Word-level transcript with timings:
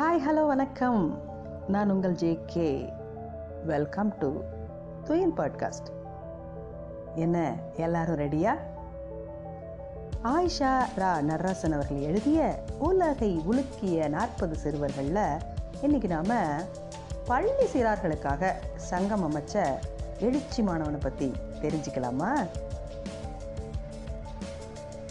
Hi 0.00 0.22
hello 0.28 0.46
வணக்கம். 0.46 1.22
நான் 1.68 1.90
உங்கள் 1.90 2.14
ஜே 2.14 2.38
கே 2.46 2.92
வெல்கம் 3.64 4.18
டு 4.18 4.42
துயின் 5.04 5.34
பாட்காஸ்ட் 5.36 5.88
என்ன 7.14 7.54
எல்லாரும் 7.76 8.16
ரெடியா 8.16 8.56
ஆயிஷா 10.22 10.82
ரா 10.96 11.20
நர்ராசன் 11.20 11.72
அவர்கள் 11.72 11.98
எழுதிய 11.98 12.62
உலகை 12.78 13.40
உலுக்கிய 13.50 14.08
நாற்பது 14.08 14.56
சிறுவர்களில் 14.56 15.40
இன்னைக்கு 15.80 16.08
நாம் 16.08 16.62
பள்ளி 17.26 17.64
சிறார்களுக்காக 17.72 18.52
சங்கம் 18.76 19.32
அமைச்ச 19.32 19.78
எழுச்சி 20.18 20.62
மாணவனை 20.62 20.98
பற்றி 21.00 21.32
தெரிஞ்சுக்கலாமா? 21.60 22.46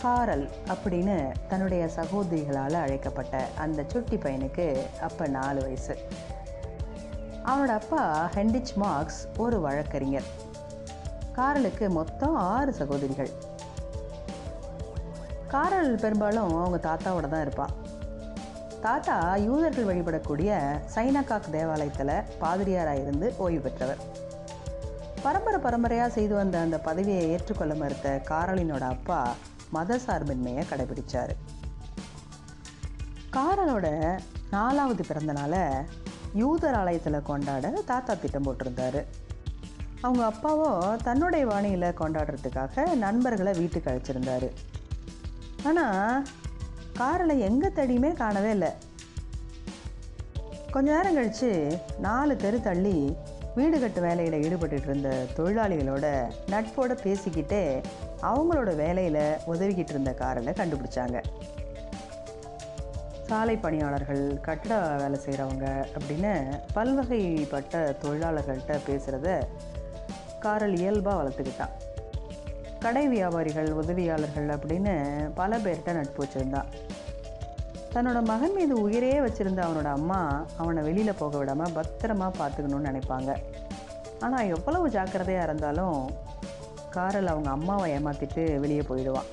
காரல் 0.02 0.50
அப்படின்னு 0.68 1.32
தன்னுடைய 1.48 1.90
சகோதரிகளால் 1.96 2.74
அழைக்கப்பட்ட 2.74 3.46
அந்த 3.58 3.84
சுட்டி 3.88 4.16
பையனுக்கு 4.16 4.78
அப்போ 5.02 5.28
நாலு 5.28 5.62
வயசு. 5.62 5.98
அவனோட 7.46 7.68
அப்பா 7.68 8.30
ஹெண்டிச் 8.36 8.74
மார்க்ஸ் 8.76 9.28
ஒரு 9.38 9.60
வழக்கறிஞர். 9.62 10.24
காரலுக்கு 11.32 11.90
மொத்தம் 11.90 12.36
ஆறு 12.36 12.74
சகோதரிகள். 12.74 13.30
காரல் 15.48 15.96
பெரும்பாலும் 15.96 16.56
அவங்க 16.64 16.80
தாத்தாவோட 16.90 17.28
தான் 17.28 17.42
இருப்பான் 17.42 17.76
தாத்தா 18.82 19.36
யூதர்கள் 19.36 19.90
வழிபடக்கூடிய 19.90 20.52
சைனகாக் 20.96 21.50
தேவாலயத்தில் 21.52 22.24
பாதிரியாராக 22.40 23.02
இருந்து 23.02 23.34
ஓய்வு 23.38 23.62
பெற்றவர். 23.62 23.98
பரம்பரை 25.22 25.60
பரம்பரையாக 25.60 26.10
செய்து 26.10 26.36
வந்த 26.36 26.60
அந்த 26.60 26.78
பதவியை 26.78 27.30
ஏற்றுக்கொள்ள 27.30 27.74
மறுத்த 27.74 28.22
காரலினோட 28.30 28.82
அப்பா 28.82 29.34
மத 29.72 30.00
சார்பின்மையை 30.08 30.64
கடைபிடிச்சார். 30.72 31.34
காரலோட 33.36 33.88
நாலாவது 34.52 35.04
பிறந்த 35.06 35.32
நாளை 35.32 35.64
யூதர் 36.34 36.78
ஆலயத்தில் 36.80 37.28
கொண்டாட 37.30 37.70
தாத்தா 37.70 38.14
திட்டம் 38.14 38.46
போட்டிருந்தாரு. 38.46 39.02
அவங்க 40.02 40.24
அப்பாவோ 40.32 40.70
தன்னுடைய 41.04 41.46
வாணியில் 41.46 41.98
கொண்டாடுறதுக்காக 42.02 42.96
நண்பர்களை 42.96 43.54
வீட்டுக்கு 43.54 43.92
அழைச்சிருந்தாரு. 43.92 44.50
ஆனால் 45.64 46.26
காரலை 47.00 47.38
எங்கே 47.40 47.68
தடியுமே 47.68 48.14
காணவே 48.14 48.50
இல்லை. 48.50 48.72
கொஞ்ச 50.72 50.88
நேரம் 50.96 51.14
கழித்து 51.14 51.52
நாலு 52.00 52.36
தெரு 52.36 52.62
தள்ளி 52.62 52.98
வீடு 53.56 53.80
கட்டு 53.80 54.02
வேலையில் 54.02 54.44
ஈடுபட்டு 54.44 54.78
இருந்த 54.78 55.26
தொழிலாளிகளோட 55.36 56.32
நட்போட 56.50 56.98
பேசிக்கிட்டே 57.04 57.84
அவங்களோட 58.22 58.76
வேலையில் 58.76 59.36
உதவிக்கிட்டு 59.48 59.90
இருந்த 59.90 60.16
காரலை 60.20 60.54
கண்டுபிடிச்சாங்க. 60.54 61.24
சாலை 63.28 63.58
பணியாளர்கள் 63.58 64.40
கட்டட 64.42 64.96
வேலை 64.98 65.20
செய்கிறவங்க 65.26 65.86
அப்படின்னு 65.98 66.60
பல்வகைப்பட்ட 66.76 67.96
தொழிலாளர்கள்ட்ட 68.04 68.80
பேசுகிறத 68.88 69.42
காரல் 70.40 70.76
இயல்பாக 70.76 71.24
வளர்த்துக்கிட்டான். 71.24 71.76
கடை 72.80 73.08
வியாபாரிகள் 73.08 73.70
உதவியாளர்கள் 73.72 74.48
அப்படின்னு 74.48 74.96
பல 75.36 75.58
பேர்கிட்ட 75.58 75.94
நட்பு 75.94 76.26
வச்சுருந்தான். 76.26 76.66
தன்னோட 77.94 78.20
மகன் 78.32 78.56
மீது 78.58 78.74
உயிரே 78.86 79.14
வச்சுருந்த 79.26 79.62
அவனோட 79.66 79.90
அம்மா 80.00 80.20
அவனை 80.62 80.82
வெளியில் 80.88 81.20
போக 81.22 81.38
விடாமல் 81.40 81.76
பத்திரமா 81.78 82.28
பார்த்துக்கணும்னு 82.40 82.90
நினைப்பாங்க. 82.90 83.32
ஆனால் 84.26 84.50
எவ்வளவு 84.56 84.86
ஜாக்கிரதையாக 84.96 85.48
இருந்தாலும் 85.48 85.98
காரல் 86.96 87.32
அவங்க 87.34 87.50
அம்மாவை 87.58 87.88
ஏமாற்றிட்டு 87.96 88.44
வெளியே 88.64 88.84
போயிடுவான். 88.90 89.30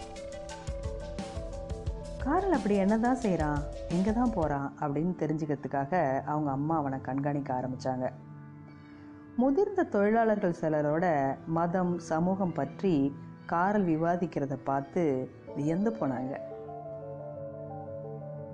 காரல் 2.24 2.56
அப்படி 2.56 2.76
என்ன 2.84 2.94
தான் 3.06 3.22
செய்கிறான் 3.24 3.60
எங்கே 3.96 4.12
தான் 4.20 4.34
போகிறான் 4.38 4.68
அப்படின்னு 4.80 5.14
தெரிஞ்சுக்கிறதுக்காக 5.22 5.92
அவங்க 6.32 6.50
அம்மா 6.58 6.76
அவனை 6.82 6.98
கண்காணிக்க 7.08 7.52
ஆரம்பித்தாங்க 7.58 8.06
முதிர்ந்த 9.42 9.88
தொழிலாளர்கள் 9.94 10.58
சிலரோட 10.62 11.06
மதம் 11.58 11.94
சமூகம் 12.10 12.56
பற்றி 12.60 12.94
காரல் 13.52 13.88
விவாதிக்கிறத 13.92 14.54
பார்த்து 14.70 15.02
வியந்து 15.56 15.90
போனாங்க. 16.00 16.34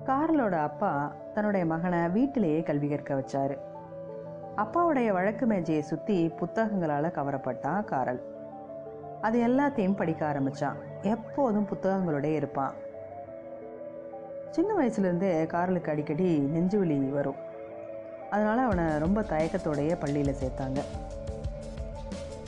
கார்லோட 0.07 0.53
அப்பா 0.53 1.13
தன்னுடைய 1.35 1.67
மகனை 1.67 2.09
வீட்டிலேயே 2.09 2.63
கல்வி 2.63 2.89
கற்க 2.89 3.15
வச்சாரு. 3.15 3.59
அப்பாவுடைய 4.57 5.13
வழக்கு 5.13 5.47
மேஜையை 5.47 5.83
சுற்றி 5.83 6.29
புத்தகங்களால் 6.29 7.15
கவரப்பட்டான் 7.17 7.85
காரல். 7.85 8.23
அது 9.21 9.47
எல்லாத்தையும் 9.47 9.97
படிக்க 9.97 10.27
ஆரம்பித்தான் 10.27 10.77
எப்போதும் 11.03 11.69
புத்தகங்களோடய 11.69 12.35
இருப்பான். 12.35 12.73
சின்ன 14.51 14.75
வயசுலேருந்தே 14.75 15.47
காரலுக்கு 15.47 15.91
அடிக்கடி 15.91 16.39
நெஞ்சு 16.39 16.79
வலி 16.79 16.99
வரும். 16.99 17.37
அதனால் 18.31 18.59
அவனை 18.59 18.99
ரொம்ப 18.99 19.21
தயக்கத்தோடையே 19.21 19.97
பள்ளியில் 20.01 20.35
சேர்த்தாங்க. 20.35 20.81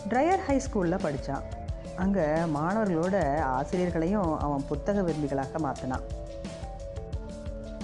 ட்ரையர் 0.09 0.45
ஹை 0.47 0.59
ஸ்கூலில் 0.59 1.05
படித்தான் 1.05 1.43
அங்கே 1.97 2.25
மாணவர்களோட 2.55 3.41
ஆசிரியர்களையும் 3.41 4.37
அவன் 4.39 4.67
புத்தக 4.69 5.03
விரும்பிகளாக 5.03 5.59
மாற்றினான் 5.59 6.03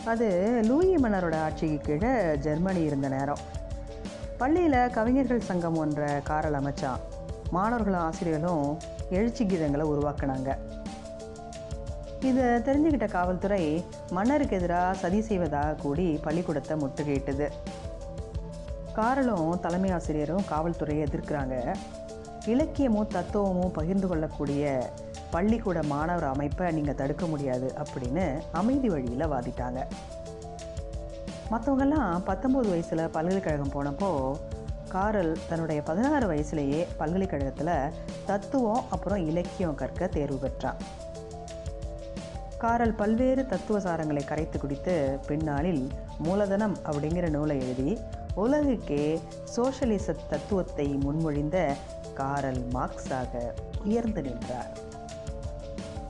அது 0.05 0.61
லூயி 0.65 0.97
மன்னரோட 0.97 1.43
ஆட்சிக்கு 1.43 1.78
கீழே 1.84 2.37
ஜெர்மனி 2.37 2.83
இருந்த 2.83 3.09
நேரம். 3.09 3.38
பள்ளியில் 4.38 4.91
கவிஞர்கள் 4.91 5.41
சங்கம் 5.41 5.78
ஒன்ற 5.84 6.22
காரல் 6.22 6.59
அமைச்சான் 6.61 7.00
மாணவர்களும் 7.50 8.00
ஆசிரியர்களும் 8.00 8.78
எழுச்சி 9.10 9.44
கீதங்களை 9.44 9.84
உருவாக்குனாங்க. 9.93 10.56
இதை 12.21 12.44
தெரிஞ்சுக்கிட்ட 12.44 13.09
காவல்துறை 13.09 13.84
மன்னருக்கு 14.10 14.56
எதிராக 14.56 14.94
சதி 14.94 15.21
செய்வதாக 15.21 15.75
கூடி 15.75 16.21
பள்ளிக்கூடத்தை 16.22 16.77
முட்டுகையிட்டது 16.81 17.49
காரலும் 18.94 19.60
தலைமை 19.60 19.91
ஆசிரியரும் 19.91 20.44
காவல்துறையை 20.50 21.06
எதிர்க்கிறாங்க. 21.06 21.77
இலக்கியமும் 22.47 23.06
தத்துவமும் 23.06 23.72
பகிர்ந்து 23.72 24.09
கொள்ளக்கூடிய 24.09 24.91
பள்ளிக்கூட 25.30 25.82
மாணவர் 25.82 26.24
அமைப்பை 26.24 26.72
நீங்கள் 26.72 26.98
தடுக்க 27.00 27.26
முடியாது 27.26 27.74
அப்படின்னு 27.82 28.24
அமைதி 28.52 28.88
வழியில் 28.88 29.30
வாதிட்டாங்க. 29.32 29.80
மற்றவங்கெல்லாம் 31.52 32.14
பத்தொம்போது 32.26 32.68
வயசில் 32.68 33.10
பல்கலைக்கழகம் 33.16 33.74
போனப்போ 33.76 34.10
காரல் 34.88 35.36
தன்னுடைய 35.48 35.82
பதினாறு 35.82 36.26
வயசுலேயே 36.32 36.86
பல்கலைக்கழகத்தில் 36.96 37.92
தத்துவம் 38.26 38.84
அப்புறம் 38.91 39.26
இலக்கியம் 39.26 39.74
கற்க 39.74 40.06
தேர்வு 40.06 40.36
பெற்றான். 40.36 40.80
காரல் 42.58 42.94
பல்வேறு 42.94 43.47
தத்துவ 43.47 43.78
சாரங்களை 43.78 44.24
கரைத்து 44.24 44.58
குடித்து 44.58 45.18
பின்னாளில் 45.26 45.88
மூலதனம் 46.18 46.76
அப்படிங்கிற 46.84 47.28
நூலை 47.28 47.56
எழுதி 47.60 47.98
உலகுக்கே 48.36 49.20
சோஷலிச 49.56 50.16
தத்துவத்தை 50.28 50.86
முன்மொழிந்த 51.06 51.58
காரல் 52.14 52.62
மார்க்ஸாக 52.74 53.52
உயர்ந்து 53.84 54.22
நின்றார். 54.22 54.72